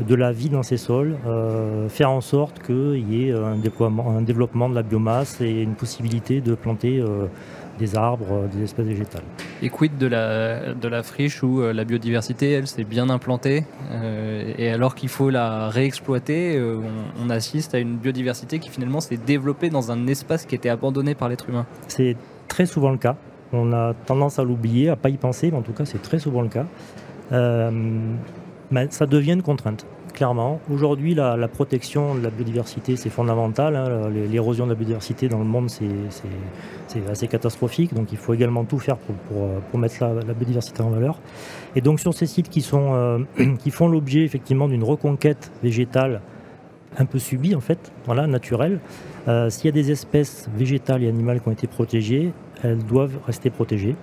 de 0.00 0.14
la 0.14 0.32
vie 0.32 0.48
dans 0.48 0.62
ces 0.62 0.76
sols, 0.76 1.16
euh, 1.26 1.88
faire 1.88 2.10
en 2.10 2.20
sorte 2.20 2.62
qu'il 2.62 3.10
y 3.10 3.28
ait 3.28 3.32
un, 3.32 3.56
déploiement, 3.56 4.10
un 4.16 4.22
développement 4.22 4.68
de 4.68 4.74
la 4.74 4.82
biomasse 4.82 5.40
et 5.40 5.62
une 5.62 5.74
possibilité 5.74 6.40
de 6.40 6.54
planter 6.54 7.00
euh, 7.00 7.26
des 7.78 7.96
arbres, 7.96 8.32
euh, 8.32 8.46
des 8.46 8.64
espèces 8.64 8.86
végétales. 8.86 9.22
Et 9.62 9.68
quid 9.68 9.96
de 9.98 10.06
la, 10.06 10.74
de 10.74 10.88
la 10.88 11.02
friche 11.02 11.42
où 11.42 11.60
la 11.62 11.84
biodiversité, 11.84 12.52
elle, 12.52 12.66
s'est 12.66 12.84
bien 12.84 13.08
implantée 13.08 13.64
et 14.58 14.70
alors 14.70 14.94
qu'il 14.94 15.08
faut 15.08 15.30
la 15.30 15.70
réexploiter, 15.70 16.62
on, 17.22 17.30
assiste 17.30 17.74
à 17.74 17.78
une 17.78 17.96
biodiversité 17.96 18.58
qui 18.58 18.68
finalement 18.68 19.00
s'est 19.00 19.16
développée 19.16 19.70
dans 19.70 19.90
un 19.90 20.06
espace 20.06 20.44
qui 20.44 20.54
était 20.54 20.68
abandonné 20.68 21.14
par 21.14 21.28
l'être 21.28 21.48
humain 21.48 21.66
C'est 21.88 22.16
très 22.48 22.66
souvent 22.66 22.90
le 22.90 22.98
cas. 22.98 23.16
On 23.52 23.72
a 23.72 23.94
tendance 23.94 24.38
à 24.38 24.44
l'oublier, 24.44 24.90
à 24.90 24.96
pas 24.96 25.08
y 25.08 25.16
penser, 25.16 25.50
mais 25.50 25.56
en 25.56 25.62
tout 25.62 25.72
cas 25.72 25.86
c'est 25.86 26.02
très 26.02 26.18
souvent 26.18 26.42
le 26.42 26.48
cas 26.48 26.66
ça 28.90 29.06
devient 29.06 29.32
une 29.32 29.42
contrainte, 29.42 29.86
clairement. 30.16 30.60
Aujourd'hui, 30.72 31.14
la, 31.14 31.36
protection 31.46 32.16
de 32.16 32.22
la 32.22 32.30
biodiversité, 32.30 32.96
c'est 32.96 33.10
fondamental. 33.10 33.76
Hein. 33.76 34.10
L'érosion 34.10 34.64
de 34.64 34.70
la 34.70 34.74
biodiversité 34.74 35.28
dans 35.28 35.38
le 35.38 35.44
monde, 35.44 35.70
c'est 35.70 37.08
assez 37.08 37.28
catastrophique. 37.28 37.94
Donc, 37.94 38.10
il 38.10 38.18
faut 38.18 38.34
également 38.34 38.64
tout 38.64 38.78
faire 38.78 38.96
pour, 38.96 39.78
mettre 39.78 40.02
la, 40.02 40.34
biodiversité 40.34 40.82
en 40.82 40.90
valeur. 40.90 41.20
Et 41.76 41.80
donc, 41.82 42.00
sur 42.00 42.14
ces 42.14 42.26
sites 42.26 42.48
qui, 42.48 42.62
sont, 42.62 42.94
euh, 42.94 43.18
qui 43.60 43.70
font 43.70 43.86
l'objet 43.88 44.24
effectivement 44.24 44.66
d'une 44.66 44.82
reconquête 44.82 45.52
végétale 45.62 46.22
un 46.98 47.04
peu 47.04 47.18
subie, 47.18 47.54
en 47.54 47.60
fait, 47.60 47.92
voilà, 48.06 48.26
naturelle, 48.26 48.80
euh, 49.28 49.50
s'il 49.50 49.66
y 49.66 49.68
a 49.68 49.72
des 49.72 49.90
espèces 49.90 50.48
végétales 50.56 51.04
et 51.04 51.08
animales 51.08 51.42
qui 51.42 51.48
ont 51.48 51.52
été 51.52 51.66
protégées, 51.66 52.32
elles 52.62 52.78
doivent 52.78 53.18
rester 53.26 53.50
protégées. 53.50 53.96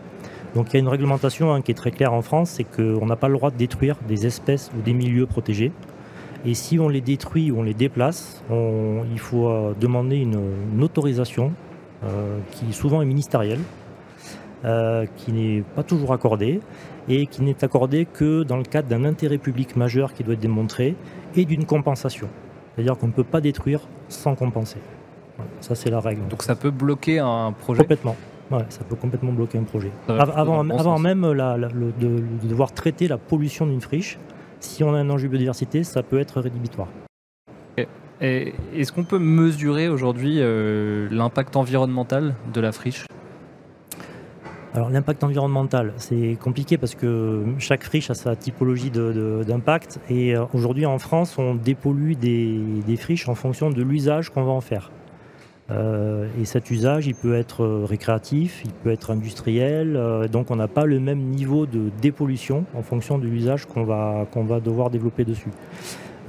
Donc 0.53 0.67
il 0.69 0.73
y 0.73 0.77
a 0.77 0.79
une 0.81 0.87
réglementation 0.87 1.51
hein, 1.51 1.61
qui 1.61 1.71
est 1.71 1.75
très 1.75 1.89
claire 1.89 2.13
en 2.13 2.21
France, 2.21 2.51
c'est 2.51 2.63
qu'on 2.63 3.07
n'a 3.07 3.15
pas 3.15 3.27
le 3.27 3.33
droit 3.33 3.49
de 3.49 3.57
détruire 3.57 3.95
des 4.07 4.27
espèces 4.27 4.69
ou 4.77 4.81
des 4.81 4.93
milieux 4.93 5.25
protégés. 5.25 5.71
Et 6.45 6.53
si 6.53 6.77
on 6.79 6.89
les 6.89 7.01
détruit 7.01 7.51
ou 7.51 7.59
on 7.59 7.63
les 7.63 7.73
déplace, 7.73 8.43
il 8.49 9.19
faut 9.19 9.47
euh, 9.47 9.73
demander 9.79 10.17
une, 10.17 10.83
autorisation 10.83 11.53
euh, 12.03 12.39
qui 12.51 12.73
souvent 12.73 13.01
est 13.01 13.05
ministérielle. 13.05 13.61
qui 15.17 15.31
n'est 15.33 15.61
pas 15.75 15.83
toujours 15.83 16.13
accordé 16.13 16.61
et 17.09 17.27
qui 17.27 17.41
n'est 17.43 17.63
accordé 17.63 18.05
que 18.05 18.43
dans 18.43 18.57
le 18.57 18.63
cadre 18.63 18.87
d'un 18.87 19.03
intérêt 19.03 19.37
public 19.37 19.75
majeur 19.75 20.13
qui 20.13 20.23
doit 20.23 20.35
être 20.35 20.39
démontré 20.39 20.95
et 21.35 21.45
d'une 21.45 21.65
compensation. 21.65 22.29
C'est-à-dire 22.73 22.97
qu'on 22.97 23.07
ne 23.07 23.11
peut 23.11 23.23
pas 23.23 23.41
détruire 23.41 23.81
sans 24.07 24.35
compenser. 24.35 24.79
ça, 25.59 25.75
c'est 25.75 25.89
la 25.89 25.99
règle. 25.99 26.27
Donc 26.29 26.43
ça 26.43 26.55
peut 26.55 26.71
bloquer 26.71 27.19
un 27.19 27.51
projet? 27.51 27.81
Complètement. 27.81 28.15
ça 28.69 28.83
peut 28.87 28.95
complètement 28.95 29.31
bloquer 29.33 29.57
un 29.57 29.63
projet. 29.63 29.91
Avant, 30.07 30.67
avant 30.69 30.99
même 30.99 31.21
de, 31.21 32.47
devoir 32.47 32.71
traiter 32.71 33.07
la 33.07 33.17
pollution 33.17 33.65
d'une 33.65 33.81
friche, 33.81 34.17
si 34.63 34.83
on 34.83 34.93
a 34.93 34.97
un 34.97 35.09
enjeu 35.09 35.27
biodiversité, 35.27 35.83
ça 35.83 36.03
peut 36.03 36.19
être 36.19 36.41
rédhibitoire. 36.41 36.87
Est-ce 38.21 38.93
qu'on 38.93 39.03
peut 39.03 39.19
mesurer 39.19 39.89
aujourd'hui 39.89 40.37
euh, 40.39 41.09
l'impact 41.11 41.57
environnemental 41.57 42.35
de 42.53 42.61
la 42.61 42.71
friche? 42.71 43.05
Alors 44.73 44.89
l'impact 44.89 45.23
environnemental, 45.25 45.93
c'est 45.97 46.37
compliqué 46.41 46.77
parce 46.77 46.95
que 46.95 47.43
chaque 47.59 47.83
friche 47.83 48.09
a 48.09 48.13
sa 48.13 48.35
typologie 48.37 48.91
d'impact 48.91 49.99
et 50.09 50.35
euh, 50.35 50.45
aujourd'hui 50.53 50.85
en 50.85 50.99
France, 50.99 51.37
on 51.37 51.53
dépollue 51.53 52.13
des, 52.13 52.97
friches 52.97 53.27
en 53.27 53.35
fonction 53.35 53.69
de 53.69 53.83
l'usage 53.83 54.29
qu'on 54.29 54.43
va 54.43 54.51
en 54.51 54.61
faire. 54.61 54.89
Euh, 55.71 56.27
et 56.39 56.45
cet 56.45 56.71
usage, 56.71 57.07
il 57.07 57.15
peut 57.15 57.35
être 57.35 57.65
récréatif, 57.65 58.61
il 58.65 58.71
peut 58.71 58.91
être 58.91 59.11
industriel, 59.11 59.99
donc 60.31 60.51
on 60.51 60.55
n'a 60.55 60.67
pas 60.67 60.85
le 60.85 60.99
même 60.99 61.19
niveau 61.19 61.65
de 61.65 61.89
dépollution 62.01 62.65
en 62.75 62.83
fonction 62.83 63.17
de 63.17 63.25
l'usage 63.25 63.65
qu'on 63.65 63.83
va, 63.83 64.27
va 64.35 64.59
devoir 64.59 64.89
développer 64.89 65.23
dessus. 65.23 65.51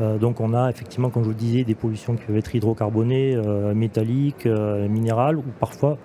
Euh, 0.01 0.19
donc 0.19 0.41
on 0.41 0.55
a 0.55 0.71
effectivement, 0.71 1.11
comme 1.11 1.23
je 1.23 1.29
vous 1.29 1.35
le 1.35 1.41
disais, 1.41 1.65
des 1.65 1.75
pollutions 1.75 2.17
qui 2.17 2.25
peuvent 2.25 2.37
être 2.37 2.55
hydrocarbonées, 2.55 3.37
euh, 3.37 3.75
métalliques, 3.75 4.47
euh, 4.47 4.89
minérales, 4.89 5.39
ou 5.39 5.45
parfois 5.61 5.99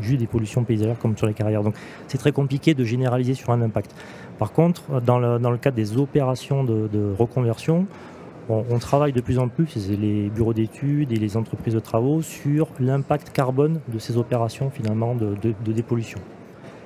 juste 0.00 0.20
des 0.20 0.26
pollutions 0.26 0.64
paysagères 0.64 0.98
comme 0.98 1.16
sur 1.16 1.26
les 1.26 1.34
carrières. 1.34 1.62
Donc 1.62 1.74
c'est 2.06 2.18
très 2.18 2.32
compliqué 2.32 2.74
de 2.74 2.84
généraliser 2.84 3.34
sur 3.34 3.50
un 3.50 3.62
impact. 3.62 3.94
Par 4.38 4.52
contre, 4.52 5.00
dans 5.00 5.18
le, 5.18 5.56
cadre 5.56 5.76
des 5.76 5.96
opérations 5.96 6.62
de, 6.62 7.14
reconversion, 7.18 7.86
on, 8.48 8.78
travaille 8.78 9.12
de 9.12 9.20
plus 9.20 9.38
en 9.38 9.48
plus, 9.48 9.88
les 9.88 10.28
bureaux 10.28 10.54
d'études 10.54 11.12
et 11.12 11.16
les 11.16 11.36
entreprises 11.36 11.74
de 11.74 11.80
travaux, 11.80 12.22
sur 12.22 12.68
l'impact 12.78 13.30
carbone 13.30 13.80
de 13.88 13.98
ces 13.98 14.16
opérations 14.16 14.70
finalement 14.70 15.14
de, 15.14 15.36
dépollution, 15.72 16.20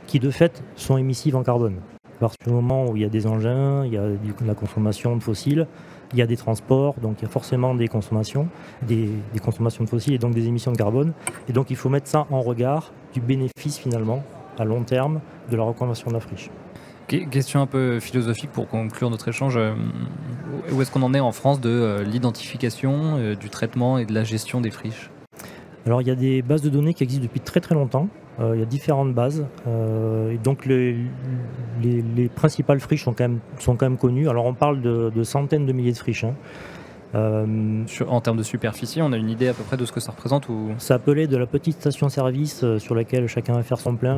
qui 0.06 0.18
de 0.18 0.30
fait 0.30 0.62
sont 0.76 0.96
émissives 0.96 1.36
en 1.36 1.42
carbone. 1.42 1.76
À 2.16 2.20
partir 2.20 2.48
du 2.48 2.52
moment 2.52 2.86
où 2.86 2.96
il 2.96 3.02
y 3.02 3.04
a 3.04 3.08
des 3.08 3.26
engins, 3.26 3.84
il 3.84 3.94
y 3.94 3.96
a 3.96 4.04
la 4.46 4.54
consommation 4.54 5.16
de 5.16 5.22
fossiles, 5.22 5.66
il 6.12 6.18
y 6.18 6.22
a 6.22 6.26
des 6.26 6.36
transports, 6.36 6.94
donc 7.00 7.16
il 7.20 7.22
y 7.22 7.26
a 7.26 7.30
forcément 7.30 7.74
des 7.74 7.88
consommations, 7.88 8.48
des, 8.82 9.10
consommations 9.42 9.84
de 9.84 9.88
fossiles 9.88 10.14
et 10.14 10.18
donc 10.18 10.34
des 10.34 10.46
émissions 10.46 10.72
de 10.72 10.76
carbone. 10.76 11.12
Et 11.48 11.52
donc 11.52 11.70
il 11.70 11.76
faut 11.76 11.88
mettre 11.88 12.08
ça 12.08 12.26
en 12.30 12.40
regard 12.40 12.92
du 13.14 13.20
bénéfice 13.20 13.78
finalement 13.78 14.22
à 14.58 14.64
long 14.64 14.82
terme 14.82 15.20
de 15.50 15.56
la 15.56 15.62
reconversion 15.62 16.08
de 16.08 16.14
la 16.14 16.20
friche. 16.20 16.50
Question 17.10 17.60
un 17.60 17.66
peu 17.66 17.98
philosophique 17.98 18.50
pour 18.52 18.68
conclure 18.68 19.10
notre 19.10 19.26
échange. 19.26 19.56
Euh, 19.56 19.74
où 20.72 20.80
est-ce 20.80 20.92
qu'on 20.92 21.02
en 21.02 21.12
est 21.12 21.18
en 21.18 21.32
France 21.32 21.60
de 21.60 21.68
euh, 21.68 22.04
l'identification, 22.04 23.16
euh, 23.16 23.34
du 23.34 23.50
traitement 23.50 23.98
et 23.98 24.04
de 24.04 24.14
la 24.14 24.22
gestion 24.22 24.60
des 24.60 24.70
friches? 24.70 25.10
Alors 25.86 26.02
il 26.02 26.06
y 26.06 26.10
a 26.12 26.14
des 26.14 26.40
bases 26.40 26.62
de 26.62 26.68
données 26.68 26.94
qui 26.94 27.02
existent 27.02 27.24
depuis 27.24 27.40
très 27.40 27.60
très 27.60 27.74
longtemps. 27.74 28.08
Il 28.54 28.58
y 28.58 28.62
a 28.62 28.66
différentes 28.66 29.12
bases. 29.12 29.44
Et 29.66 30.38
donc 30.38 30.64
les, 30.64 30.96
principales 32.34 32.80
friches 32.80 33.04
sont 33.04 33.12
quand, 33.12 33.24
même, 33.24 33.40
sont 33.58 33.76
quand 33.76 33.84
même 33.84 33.98
connues. 33.98 34.30
Alors 34.30 34.46
on 34.46 34.54
parle 34.54 34.80
de, 34.80 35.22
centaines 35.24 35.66
de 35.66 35.72
milliers 35.72 35.92
de 35.92 35.98
friches. 35.98 36.24
Hein. 36.24 36.34
Euh, 37.14 37.84
en 38.06 38.20
termes 38.20 38.36
de 38.36 38.42
superficie, 38.42 39.02
on 39.02 39.12
a 39.12 39.16
une 39.16 39.30
idée 39.30 39.48
à 39.48 39.54
peu 39.54 39.64
près 39.64 39.76
de 39.76 39.84
ce 39.84 39.92
que 39.92 40.00
ça 40.00 40.12
représente 40.12 40.48
ou... 40.48 40.70
Ça 40.78 40.94
appelait 40.94 41.26
de 41.26 41.36
la 41.36 41.46
petite 41.46 41.80
station-service 41.80 42.64
sur 42.78 42.94
laquelle 42.94 43.26
chacun 43.26 43.54
va 43.54 43.62
faire 43.62 43.80
son 43.80 43.96
plein 43.96 44.16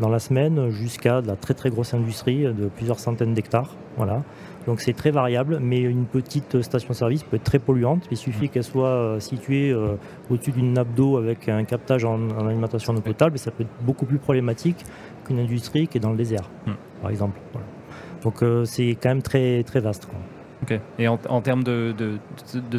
dans 0.00 0.08
la 0.08 0.18
semaine 0.18 0.70
jusqu'à 0.70 1.20
la 1.20 1.36
très 1.36 1.54
très 1.54 1.70
grosse 1.70 1.94
industrie 1.94 2.42
de 2.42 2.68
plusieurs 2.74 2.98
centaines 2.98 3.34
d'hectares. 3.34 3.70
Voilà. 3.96 4.22
Donc 4.66 4.80
c'est 4.80 4.92
très 4.92 5.10
variable, 5.10 5.58
mais 5.60 5.80
une 5.80 6.04
petite 6.04 6.62
station-service 6.62 7.24
peut 7.24 7.36
être 7.36 7.44
très 7.44 7.58
polluante. 7.58 8.06
Il 8.10 8.16
suffit 8.16 8.48
qu'elle 8.48 8.64
soit 8.64 8.86
euh, 8.86 9.20
située 9.20 9.70
euh, 9.70 9.96
au-dessus 10.30 10.52
d'une 10.52 10.72
nappe 10.72 10.94
d'eau 10.94 11.16
avec 11.16 11.48
un 11.48 11.64
captage 11.64 12.04
en, 12.04 12.46
alimentation 12.46 12.94
eau 12.94 13.00
potable, 13.00 13.36
et 13.36 13.38
ça 13.38 13.50
peut 13.50 13.64
être 13.64 13.84
beaucoup 13.84 14.06
plus 14.06 14.18
problématique 14.18 14.84
qu'une 15.24 15.40
industrie 15.40 15.88
qui 15.88 15.98
est 15.98 16.00
dans 16.00 16.10
le 16.10 16.16
désert, 16.16 16.48
hmm. 16.66 16.72
par 17.00 17.10
exemple. 17.10 17.40
Donc 18.22 18.42
euh, 18.42 18.64
c'est 18.64 18.96
quand 19.00 19.08
même 19.08 19.22
très, 19.22 19.64
très 19.64 19.80
vaste. 19.80 20.08
Et 20.98 21.08
en, 21.08 21.18
termes 21.40 21.64
de, 21.64 21.92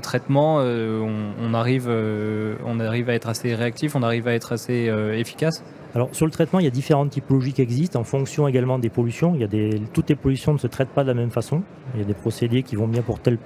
traitement, 0.02 0.58
on, 0.58 1.54
arrive, 1.54 1.90
on 1.90 2.80
arrive 2.80 3.10
à 3.10 3.14
être 3.14 3.30
assez 3.30 3.54
réactif, 3.56 3.96
on 3.96 4.04
arrive 4.04 4.28
à 4.28 4.34
être 4.34 4.54
assez 4.54 4.92
efficace 5.14 5.64
alors 5.96 6.10
sur 6.12 6.26
le 6.26 6.32
traitement, 6.32 6.60
il 6.60 6.64
y 6.64 6.68
a 6.68 6.72
différentes 6.72 7.12
typologies 7.12 7.54
qui 7.54 7.62
existent 7.62 8.00
en 8.00 8.04
fonction 8.04 8.48
également 8.48 8.80
des 8.80 8.90
pollutions. 8.90 9.36
Il 9.36 9.42
y 9.42 9.44
a 9.44 9.48
des, 9.48 9.80
toutes 9.94 10.10
les 10.10 10.16
pollutions 10.16 10.54
ne 10.54 10.58
se 10.58 10.66
traitent 10.66 10.90
pas 10.90 11.04
de 11.04 11.10
la 11.10 11.14
même 11.14 11.30
façon. 11.30 11.62
Il 11.94 12.00
y 12.00 12.04
a 12.04 12.08
des 12.08 12.16
procédés 12.16 12.64
qui 12.64 12.76
vont 12.76 12.88
bien 12.88 13.04
pour 13.04 13.20
tel, 13.20 13.38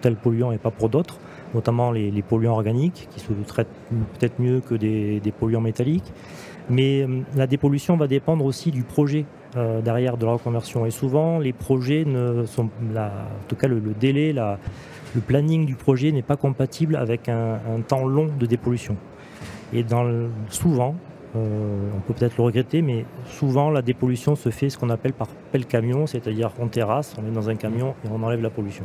tel 0.00 0.16
polluant 0.16 0.50
et 0.50 0.58
pas 0.58 0.72
pour 0.72 0.88
d'autres, 0.88 1.20
notamment 1.54 1.92
les, 1.92 2.10
polluants 2.22 2.54
organiques 2.54 3.08
qui 3.12 3.20
se 3.20 3.32
traitent 3.46 3.68
peut-être 4.18 4.40
mieux 4.40 4.60
que 4.60 4.74
des, 4.74 5.32
polluants 5.38 5.60
métalliques. 5.60 6.12
Mais 6.70 7.02
euh, 7.02 7.22
la 7.36 7.46
dépollution 7.46 7.96
va 7.96 8.06
dépendre 8.06 8.44
aussi 8.44 8.70
du 8.70 8.82
projet 8.82 9.24
euh, 9.56 9.80
derrière 9.80 10.16
de 10.16 10.24
la 10.24 10.32
reconversion. 10.32 10.86
Et 10.86 10.90
souvent, 10.90 11.38
les 11.38 11.52
projets 11.52 12.04
ne 12.06 12.46
sont, 12.46 12.70
en 12.96 13.48
tout 13.48 13.56
cas 13.56 13.68
le, 13.68 13.80
délai, 13.98 14.32
le 14.32 15.20
planning 15.20 15.66
du 15.66 15.74
projet 15.74 16.10
n'est 16.10 16.22
pas 16.22 16.36
compatible 16.36 16.96
avec 16.96 17.28
un, 17.28 17.58
temps 17.86 18.06
long 18.06 18.30
de 18.38 18.46
dépollution. 18.46 18.96
Et 19.74 19.82
dans 19.82 20.06
souvent, 20.48 20.94
euh, 21.34 21.90
on 21.96 22.00
peut 22.00 22.12
peut-être 22.12 22.36
le 22.36 22.44
regretter, 22.44 22.82
mais 22.82 23.04
souvent 23.26 23.70
la 23.70 23.80
dépollution 23.80 24.36
se 24.36 24.50
fait 24.50 24.68
ce 24.68 24.76
qu'on 24.76 24.90
appelle 24.90 25.14
par 25.14 25.28
pelle 25.50 25.64
camion, 25.64 26.06
c'est-à-dire 26.06 26.50
on 26.58 26.68
terrasse, 26.68 27.14
on 27.18 27.26
est 27.26 27.32
dans 27.32 27.48
un 27.48 27.56
camion 27.56 27.94
et 28.04 28.08
on 28.10 28.22
enlève 28.22 28.42
la 28.42 28.50
pollution. 28.50 28.84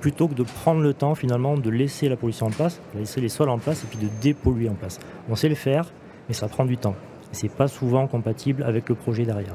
Plutôt 0.00 0.28
que 0.28 0.34
de 0.34 0.42
prendre 0.42 0.82
le 0.82 0.92
temps 0.92 1.14
finalement 1.14 1.56
de 1.56 1.70
laisser 1.70 2.08
la 2.08 2.16
pollution 2.16 2.46
en 2.46 2.50
place, 2.50 2.80
laisser 2.94 3.20
les 3.20 3.30
sols 3.30 3.48
en 3.48 3.58
place 3.58 3.84
et 3.84 3.86
puis 3.86 3.98
de 3.98 4.08
dépolluer 4.20 4.68
en 4.68 4.74
place. 4.74 4.98
On 5.30 5.34
sait 5.34 5.48
le 5.48 5.54
faire, 5.54 5.90
mais 6.28 6.34
ça 6.34 6.48
prend 6.48 6.66
du 6.66 6.76
temps. 6.76 6.94
Et 7.36 7.48
c'est 7.48 7.54
pas 7.54 7.68
souvent 7.68 8.06
compatible 8.06 8.62
avec 8.62 8.88
le 8.88 8.94
projet 8.94 9.24
derrière. 9.24 9.54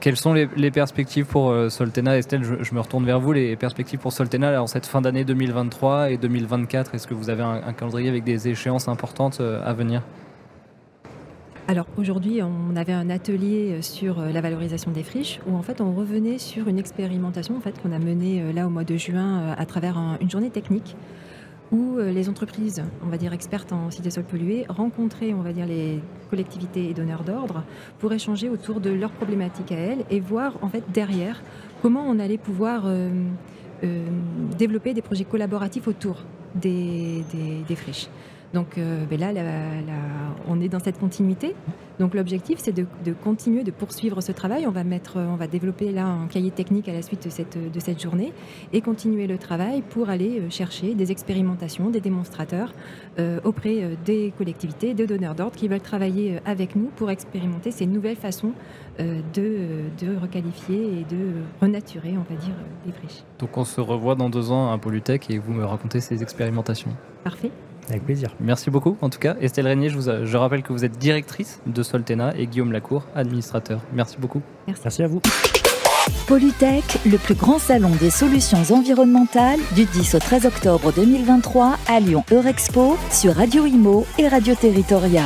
Quelles 0.00 0.16
sont 0.16 0.34
les, 0.34 0.70
perspectives 0.70 1.24
pour 1.24 1.50
euh, 1.50 1.68
Soltena? 1.68 2.18
Estelle, 2.18 2.42
je, 2.42 2.74
me 2.74 2.80
retourne 2.80 3.04
vers 3.06 3.18
vous. 3.18 3.32
Les 3.32 3.56
perspectives 3.56 3.98
pour 3.98 4.12
Soltena 4.12 4.62
en 4.62 4.66
cette 4.66 4.86
fin 4.86 5.00
d'année 5.00 5.24
2023 5.24 6.10
et 6.10 6.16
2024, 6.18 6.94
est-ce 6.94 7.06
que 7.06 7.14
vous 7.14 7.30
avez 7.30 7.42
un, 7.42 7.72
calendrier 7.72 8.08
avec 8.08 8.24
des 8.24 8.48
échéances 8.48 8.88
importantes 8.88 9.38
euh, 9.40 9.62
à 9.64 9.72
venir? 9.72 10.02
Alors 11.70 11.86
aujourd'hui, 11.96 12.40
on 12.42 12.74
avait 12.74 12.92
un 12.92 13.10
atelier 13.10 13.74
euh, 13.74 13.80
sur 13.80 14.18
euh, 14.18 14.32
la 14.32 14.40
valorisation 14.40 14.90
des 14.90 15.04
friches 15.04 15.38
où 15.46 15.54
en 15.54 15.62
fait 15.62 15.80
on 15.80 15.94
revenait 15.94 16.38
sur 16.38 16.66
une 16.66 16.80
expérimentation 16.80 17.56
en 17.56 17.60
fait 17.60 17.80
qu'on 17.80 17.92
a 17.92 18.00
menée 18.00 18.42
euh, 18.42 18.52
là 18.52 18.66
au 18.66 18.70
mois 18.70 18.82
de 18.82 18.96
juin 18.96 19.54
à 19.56 19.66
travers 19.66 19.96
une 20.20 20.28
journée 20.28 20.50
technique 20.50 20.96
où 21.72 21.98
les 21.98 22.28
entreprises, 22.28 22.82
on 23.04 23.08
va 23.08 23.16
dire 23.16 23.32
expertes 23.32 23.72
en 23.72 23.90
sites 23.90 24.04
de 24.04 24.10
sols 24.10 24.24
pollués, 24.24 24.66
rencontraient, 24.68 25.32
on 25.32 25.42
va 25.42 25.52
dire, 25.52 25.66
les 25.66 26.00
collectivités 26.28 26.90
et 26.90 26.94
donneurs 26.94 27.22
d'ordre 27.22 27.62
pour 27.98 28.12
échanger 28.12 28.48
autour 28.48 28.80
de 28.80 28.90
leurs 28.90 29.12
problématiques 29.12 29.72
à 29.72 29.76
elles 29.76 30.04
et 30.10 30.20
voir 30.20 30.54
en 30.62 30.68
fait 30.68 30.84
derrière 30.92 31.42
comment 31.82 32.04
on 32.06 32.18
allait 32.18 32.38
pouvoir 32.38 32.84
développer 34.58 34.94
des 34.94 35.02
projets 35.02 35.24
collaboratifs 35.24 35.86
autour 35.86 36.24
des 36.54 37.24
friches. 37.76 38.08
Donc 38.52 38.78
euh, 38.78 39.04
ben 39.08 39.20
là, 39.20 39.32
on 40.48 40.60
est 40.60 40.68
dans 40.68 40.80
cette 40.80 40.98
continuité. 40.98 41.54
Donc 41.98 42.14
l'objectif, 42.14 42.58
c'est 42.58 42.72
de, 42.72 42.86
continuer, 43.12 43.62
de 43.62 43.70
poursuivre 43.70 44.20
ce 44.22 44.32
travail. 44.32 44.66
On 44.66 44.70
va, 44.70 44.84
mettre, 44.84 45.18
on 45.18 45.36
va 45.36 45.46
développer 45.46 45.92
là 45.92 46.06
un 46.06 46.26
cahier 46.26 46.50
technique 46.50 46.88
à 46.88 46.92
la 46.92 47.02
suite 47.02 47.24
de 47.24 47.30
cette, 47.30 47.58
de 47.58 47.80
cette 47.80 48.00
journée 48.00 48.32
et 48.72 48.80
continuer 48.80 49.26
le 49.26 49.36
travail 49.36 49.82
pour 49.82 50.08
aller 50.08 50.40
euh, 50.40 50.50
chercher 50.50 50.94
des 50.94 51.12
expérimentations, 51.12 51.90
des 51.90 52.00
démonstrateurs 52.00 52.72
euh, 53.18 53.38
auprès 53.44 53.96
des 54.04 54.32
collectivités, 54.36 54.94
des 54.94 55.06
donneurs 55.06 55.34
d'ordre 55.34 55.54
qui 55.54 55.68
veulent 55.68 55.80
travailler 55.80 56.38
avec 56.46 56.74
nous 56.74 56.90
pour 56.96 57.10
expérimenter 57.10 57.70
ces 57.70 57.86
nouvelles 57.86 58.16
façons 58.16 58.52
de, 58.98 59.88
de, 59.98 60.16
requalifier 60.20 61.00
et 61.00 61.04
de 61.04 61.32
renaturer, 61.60 62.12
on 62.18 62.34
va 62.34 62.38
dire, 62.38 62.54
les 62.84 62.92
friches. 62.92 63.24
Donc 63.38 63.56
on 63.56 63.64
se 63.64 63.80
revoit 63.80 64.14
dans 64.14 64.28
deux 64.28 64.50
ans 64.50 64.70
à 64.70 64.78
Polytech 64.78 65.30
et 65.30 65.38
vous 65.38 65.52
me 65.52 65.64
racontez 65.64 66.00
ces 66.00 66.22
expérimentations. 66.22 66.90
Parfait. 67.24 67.50
Avec 67.90 68.04
plaisir. 68.04 68.30
Merci 68.40 68.70
beaucoup. 68.70 68.96
En 69.00 69.10
tout 69.10 69.18
cas, 69.18 69.36
Estelle 69.40 69.66
Régnier, 69.66 69.88
je, 69.88 69.98
vous, 69.98 70.10
je 70.24 70.36
rappelle 70.36 70.62
que 70.62 70.72
vous 70.72 70.84
êtes 70.84 70.98
directrice 70.98 71.60
de 71.66 71.82
Soltena 71.82 72.32
et 72.36 72.46
Guillaume 72.46 72.72
Lacour, 72.72 73.04
administrateur. 73.14 73.80
Merci 73.92 74.16
beaucoup. 74.18 74.42
Merci, 74.66 74.82
Merci 74.84 75.02
à 75.02 75.06
vous. 75.08 75.20
Polytech, 76.26 76.98
le 77.06 77.18
plus 77.18 77.34
grand 77.34 77.58
salon 77.58 77.90
des 78.00 78.10
solutions 78.10 78.62
environnementales 78.70 79.58
du 79.74 79.84
10 79.84 80.14
au 80.14 80.18
13 80.18 80.46
octobre 80.46 80.92
2023 80.92 81.76
à 81.88 82.00
Lyon 82.00 82.24
Eurexpo 82.30 82.96
sur 83.10 83.34
Radio 83.34 83.66
Imo 83.66 84.06
et 84.18 84.28
Radio 84.28 84.54
Territoria. 84.54 85.24